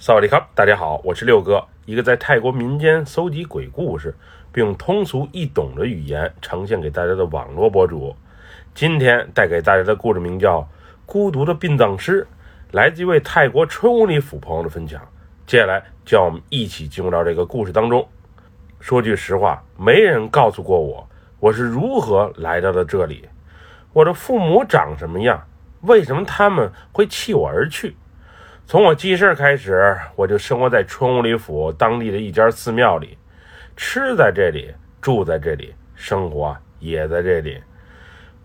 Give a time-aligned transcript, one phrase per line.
[0.00, 4.14] 萨瓦迪卡，大家好，我是六哥，一个在泰国民间搜集鬼故事，
[4.52, 8.14] 并用通俗易懂的语言呈现给大家的网络博主。
[8.76, 10.60] 今天带给大家的故事名叫
[11.04, 12.22] 《孤独的殡葬师》，
[12.70, 15.02] 来自一位泰国春武里府朋友的分享。
[15.48, 18.08] 接下来，就让我们一起进入到这个故事当中。
[18.78, 21.08] 说句实话，没人告诉过我
[21.40, 23.28] 我是如何来到了这里，
[23.92, 25.44] 我的父母长什么样，
[25.80, 27.96] 为什么他们会弃我而去。
[28.68, 33.16] 从我记事开始，我就生活在春武里府当地的一家寺庙里，
[33.78, 34.70] 吃在这里，
[35.00, 37.62] 住在这里，生活也在这里。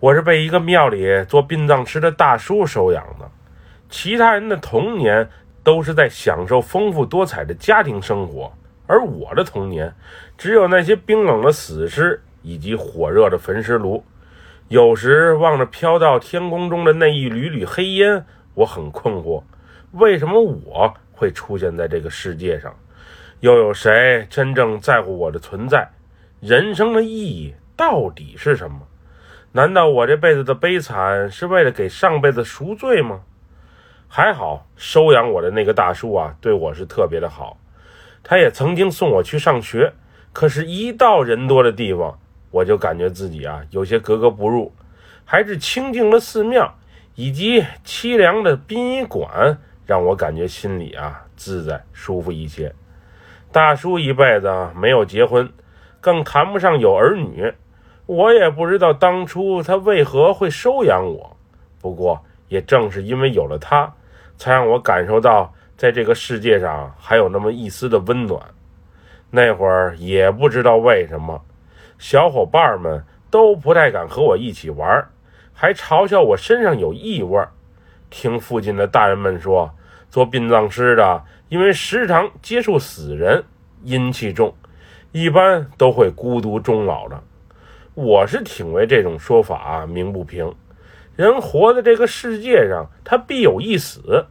[0.00, 3.30] 我是被一个庙里做殡葬师的大叔收养的，
[3.90, 5.28] 其他人的童年
[5.62, 8.50] 都是在享受丰富多彩的家庭生活，
[8.86, 9.94] 而我的童年
[10.38, 14.02] 只有那些冰冷的死尸以及火热的焚尸炉。
[14.68, 19.42] 有时望着飘到天空中的那一缕缕黑烟，我很困惑。
[19.94, 22.74] 为什么我会出现在这个世界上？
[23.38, 25.88] 又有谁真正在乎我的存在？
[26.40, 28.80] 人生的意义到底是什么？
[29.52, 33.20] 难道我这辈子的悲惨是为了给上辈子赎罪吗？
[34.08, 37.56] 还好，收养我的那个大叔啊，对我是特别的好。
[38.24, 39.92] 他也曾经送我去上学，
[40.32, 42.18] 可是，一到人多的地方，
[42.50, 44.74] 我就感觉自己啊有些格格不入。
[45.24, 46.74] 还是清静的寺庙
[47.14, 49.58] 以及凄凉的殡仪馆。
[49.86, 52.72] 让我感觉心里啊自在舒服一些。
[53.52, 55.48] 大叔一辈子没有结婚，
[56.00, 57.52] 更谈不上有儿女。
[58.06, 61.36] 我也不知道当初他为何会收养我。
[61.80, 63.92] 不过也正是因为有了他，
[64.36, 68.40] 才让我感受到在这个世界上还有那么一丝的温暖。
[69.30, 71.42] 那会儿也不知道为什么，
[71.98, 75.08] 小伙伴们都不太敢和我一起玩，
[75.52, 77.40] 还嘲笑我身上有异味。
[78.16, 79.74] 听附近的大人们说，
[80.08, 83.42] 做殡葬师的因为时常接触死人，
[83.82, 84.54] 阴气重，
[85.10, 87.20] 一般都会孤独终老的。
[87.94, 90.54] 我是挺为这种说法鸣不平。
[91.16, 94.26] 人活在这个世界上，他必有一死。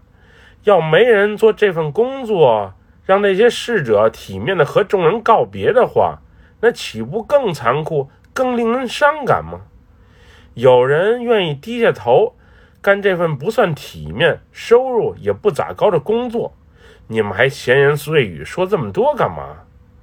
[0.63, 2.73] 要没人做这份工作，
[3.05, 6.19] 让那些逝者体面的和众人告别的话，
[6.61, 9.59] 那岂不更残酷、更令人伤感吗？
[10.53, 12.35] 有人愿意低下头。
[12.83, 16.53] 干这份不算体面、收入也不咋高的工作，
[17.07, 19.55] 你们还闲言碎语说这么多干嘛？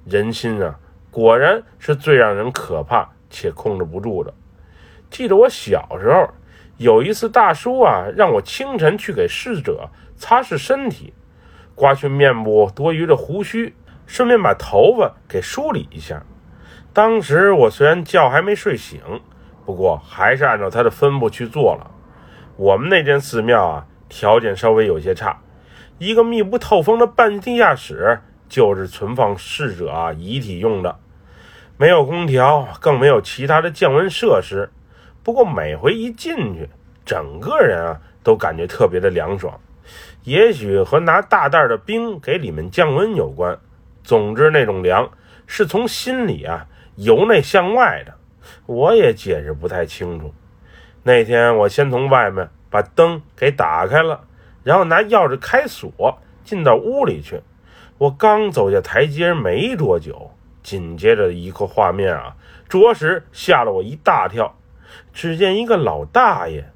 [0.03, 0.79] 人心啊，
[1.11, 4.33] 果然是最让人可怕且控制不住的。
[5.11, 6.27] 记得我小时候
[6.77, 11.13] 有一次，大叔啊让我清晨去给逝者擦拭身体，
[11.75, 13.75] 刮去面部多余的胡须，
[14.07, 16.23] 顺便把头发给梳理一下。
[16.93, 18.99] 当时我虽然觉还没睡醒，
[19.67, 21.90] 不过还是按照他的吩咐去做了。
[22.61, 25.41] 我们那间寺庙啊，条件稍微有些差，
[25.97, 30.99] 一个密不透风的半地下室就是存放逝者啊遗体用的，
[31.75, 34.69] 没有空调，更没有其他的降温设施。
[35.23, 36.69] 不过每回一进去，
[37.03, 39.59] 整个人啊都感觉特别的凉爽，
[40.23, 43.57] 也许和拿大袋的冰给里面降温有关。
[44.03, 45.09] 总之，那种凉
[45.47, 46.67] 是从心里啊
[46.97, 48.13] 由内向外的，
[48.67, 50.31] 我也解释不太清楚。
[51.03, 54.21] 那天我先从外面把灯给打开了，
[54.63, 57.41] 然后拿钥匙开锁进到屋里去。
[57.97, 62.35] 我刚走下台阶没多久，紧接着一个画面啊，
[62.69, 64.55] 着实吓了我一大跳。
[65.13, 66.69] 只见一个老大爷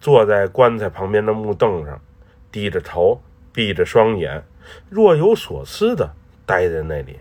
[0.00, 2.00] 坐在棺材旁边的木凳上，
[2.50, 3.20] 低着头，
[3.52, 4.44] 闭着双眼，
[4.90, 6.14] 若有所思地
[6.46, 7.18] 待在那里。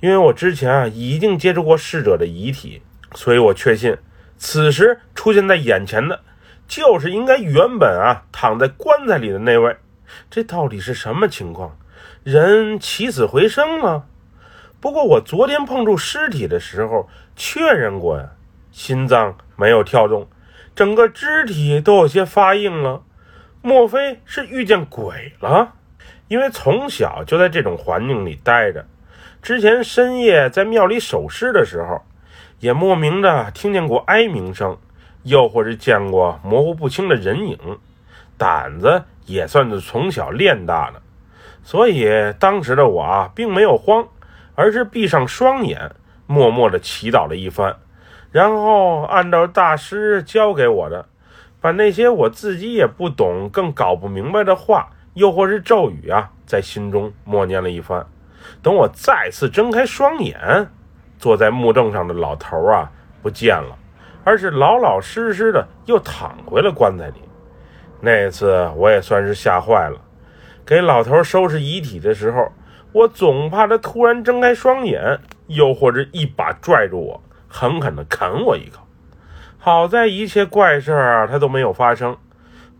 [0.00, 2.82] 因为我之前啊已经接触过逝者的遗体，
[3.14, 3.96] 所以我确信。
[4.40, 6.22] 此时出现在眼前的，
[6.66, 9.76] 就是应该原本啊躺在棺材里的那位。
[10.30, 11.78] 这到底是什么情况？
[12.24, 14.06] 人起死回生了？
[14.80, 17.06] 不过我昨天碰触尸体的时候
[17.36, 18.30] 确认过呀，
[18.72, 20.26] 心脏没有跳动，
[20.74, 23.02] 整个肢体都有些发硬了。
[23.60, 25.74] 莫非是遇见鬼了？
[26.28, 28.86] 因为从小就在这种环境里待着，
[29.42, 32.02] 之前深夜在庙里守尸的时候。
[32.60, 34.76] 也莫名的听见过哀鸣声，
[35.22, 37.58] 又或是见过模糊不清的人影，
[38.38, 41.00] 胆子也算是从小练大的，
[41.62, 42.08] 所以
[42.38, 44.06] 当时的我啊，并没有慌，
[44.54, 45.90] 而是闭上双眼，
[46.26, 47.76] 默默的祈祷了一番，
[48.30, 51.06] 然后按照大师教给我的，
[51.60, 58.06] 把那些我自己也不懂、更搞不明白的话，又或是咒语啊，在心中默念了一番。
[58.62, 60.68] 等我再次睁开双眼。
[61.20, 62.90] 坐在木凳上的老头啊，
[63.20, 63.76] 不见了，
[64.24, 67.20] 而是老老实实的又躺回了棺材里。
[68.00, 70.00] 那次我也算是吓坏了，
[70.64, 72.50] 给老头收拾遗体的时候，
[72.92, 75.18] 我总怕他突然睁开双眼，
[75.48, 78.80] 又或者一把拽住我，狠狠地啃我一口。
[79.58, 82.16] 好在一切怪事儿他都没有发生，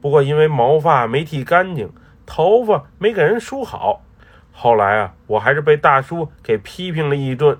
[0.01, 1.93] 不过因为毛发没剃干净，
[2.25, 4.01] 头发没给人梳好，
[4.51, 7.59] 后来啊，我还是被大叔给批评了一顿。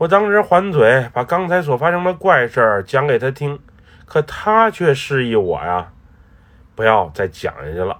[0.00, 3.58] 我当时还嘴，把刚才所发生的怪事儿讲给他听，
[4.06, 5.92] 可他却示意我呀，
[6.74, 7.98] 不要再讲下去了。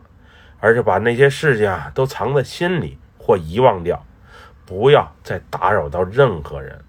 [0.61, 4.03] 而是把那些事情啊都藏在心里或遗忘掉，
[4.65, 6.83] 不要再打扰到任何人。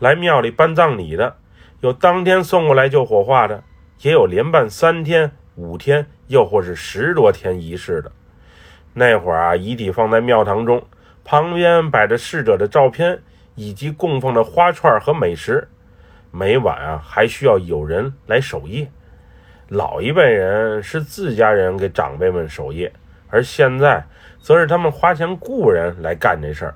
[0.00, 1.36] 来庙里办葬礼的，
[1.80, 3.62] 有当天送过来就火化的，
[4.02, 8.12] 也有连办三天、五天，又或是十多天仪式的。
[8.92, 10.86] 那会儿啊，遗体放在庙堂中，
[11.24, 13.22] 旁边摆着逝者的照片
[13.56, 15.66] 以及供奉的花串和美食，
[16.30, 18.88] 每晚啊还需要有人来守夜。
[19.68, 22.92] 老一辈人是自家人给长辈们守夜，
[23.28, 24.04] 而现在
[24.38, 26.74] 则是他们花钱雇人来干这事儿，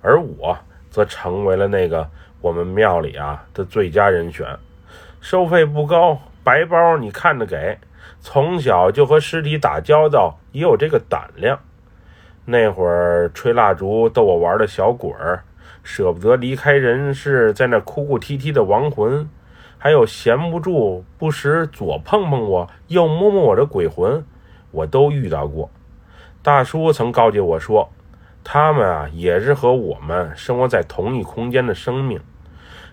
[0.00, 0.58] 而我
[0.90, 4.44] 则成为了那个我们庙里啊的最佳人选。
[5.20, 7.78] 收费不高，白包你看着给。
[8.20, 11.58] 从小就和尸体打交道，也有这个胆量。
[12.44, 15.44] 那会儿吹蜡烛逗我玩的小鬼儿，
[15.82, 19.28] 舍不得离开人世，在那哭哭啼啼的亡魂。
[19.78, 24.24] 还有闲不住，不时左碰碰我，右摸摸我的鬼魂，
[24.70, 25.68] 我都遇到过。
[26.40, 27.90] 大叔曾告诫我说，
[28.44, 32.20] 他们啊也是和我们生活在同一空间的生命，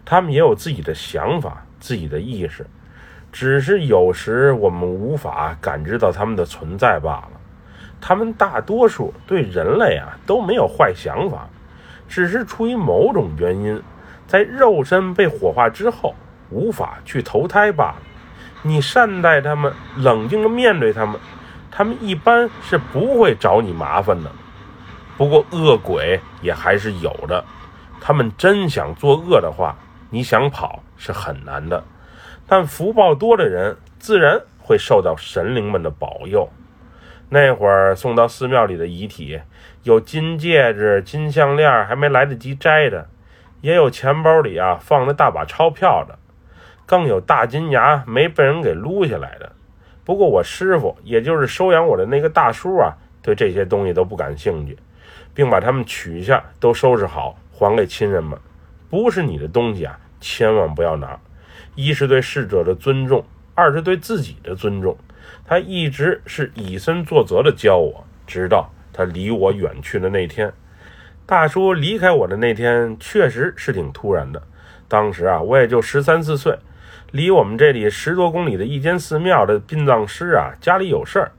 [0.04, 2.66] 他们也有自己的想法、自己的意识，
[3.32, 7.32] 只是有时我们无法感知到他们的存在罢了。
[8.02, 11.48] 他们大多数对人类啊都没有坏想法，
[12.10, 13.82] 只是出于某种原因，
[14.28, 16.14] 在肉身被火化之后。
[16.52, 17.98] 无法去投胎罢了。
[18.64, 21.20] 你善待他们，冷静地面对他们，
[21.70, 24.32] 他们一般是不会找你麻烦的。
[25.16, 27.46] 不过恶鬼也还是有的，
[28.02, 29.76] 他们真想作恶的话，
[30.10, 31.84] 你想跑是很难的。
[32.48, 36.50] 但福报多的人，自然会受到神灵们的保佑。
[37.30, 39.40] 那会儿送到寺庙里的遗体，
[39.84, 43.08] 有金戒指、金项链还没来得及摘的，
[43.62, 46.18] 也有钱包里啊放着大把钞票的。
[46.86, 49.52] 更有大金牙没被人给撸下来的。
[50.04, 54.76] 不过我师傅，也就是收养我的那个大叔啊，对这些东西都不感兴趣，
[55.36, 58.36] 并把它们取下，都收拾好，还给亲人们。
[58.90, 61.20] 不是你的东西啊，千万不要拿。
[61.76, 63.24] 一是对逝者的尊重，
[63.60, 64.98] 二是对自己的尊重。
[65.46, 70.54] 他一直是以身作则的教我，直到他离我远去的那天。
[71.26, 74.42] 大叔离开我的那天，确实是挺突然的。
[74.88, 76.58] 当时啊，我也就十三四岁。
[77.12, 81.32] 离我们这里十多公里的一间寺庙的殡葬师啊，家里有事儿，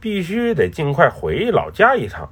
[0.00, 2.28] 必须得尽快回老家一趟。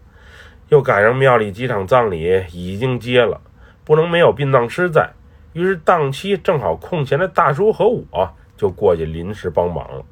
[0.70, 3.40] 又赶上庙里几场葬礼已经接了，
[3.84, 5.10] 不能没有殡葬师在。
[5.52, 10.04] 于是档期正好空闲的大叔和我就过去临时帮忙了。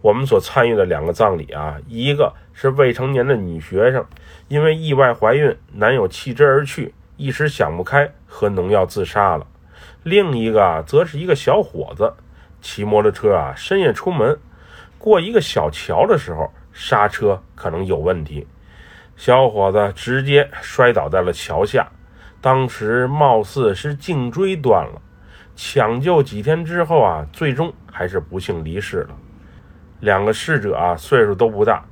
[0.00, 4.04] 我们所参与的两个葬礼啊，一个是未成年的女学生，
[4.48, 9.46] 因为意外怀孕，男友弃之而去，一时想不开，喝农药自杀了。
[10.02, 12.12] 另一个则是一个小伙子，
[12.60, 14.36] 骑摩托车啊，深夜出门，
[14.98, 18.46] 过一个小桥的时候，刹车可能有问题，
[19.16, 21.86] 小伙子直接摔倒在了桥下，
[22.40, 25.00] 当时貌似是颈椎断了，
[25.54, 29.14] 抢救几天之后啊，最终还是不幸离世了。
[30.00, 31.84] 两个逝者啊，岁数都不大，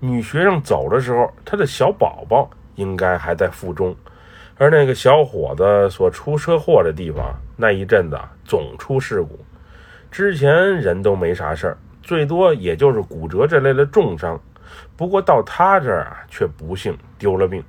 [0.00, 3.94] 女学生走的时候，她的小宝宝应该还在腹中。
[4.56, 9.38] 而那个小伙子所出车祸的地方，那一阵子总出事故。
[10.10, 14.40] 之前人都没啥事儿，最多也就是骨折这类的重伤。
[14.96, 17.62] 不过到他这儿啊，却不幸丢了命。